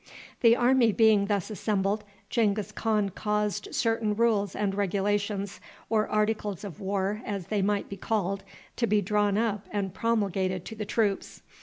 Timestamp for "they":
7.45-7.61